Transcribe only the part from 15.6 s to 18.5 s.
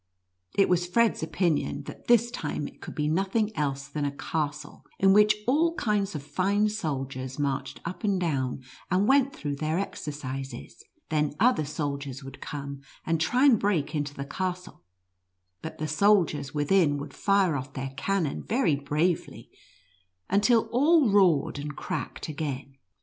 but the soldiers within would fire off their cannon